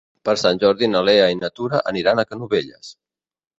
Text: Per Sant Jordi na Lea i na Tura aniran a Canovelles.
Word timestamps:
Per 0.27 0.33
Sant 0.43 0.61
Jordi 0.63 0.89
na 0.93 1.01
Lea 1.09 1.27
i 1.35 1.37
na 1.43 1.51
Tura 1.61 1.83
aniran 1.93 2.25
a 2.25 2.27
Canovelles. 2.33 2.93